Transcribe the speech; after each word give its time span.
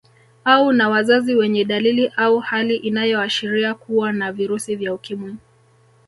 Au 0.45 0.71
na 0.73 0.89
wazazi 0.89 1.35
wenye 1.35 1.65
dalili 1.65 2.07
au 2.17 2.39
hali 2.39 2.75
inayoashiria 2.75 3.73
kuwa 3.73 4.11
na 4.13 4.31
virusi 4.31 4.75
vya 4.75 4.93
Ukimwi 4.93 5.35